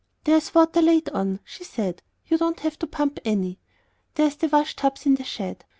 "There's 0.23 0.55
water 0.55 0.81
laid 0.81 1.09
on," 1.09 1.41
she 1.45 1.63
said; 1.63 2.01
"you 2.25 2.35
don't 2.39 2.61
have 2.61 2.79
to 2.79 2.87
pump 2.87 3.19
any. 3.23 3.59
Here's 4.15 4.35
the 4.35 4.47
washtubs 4.47 5.05
in 5.05 5.13
the 5.13 5.23
shed. 5.23 5.63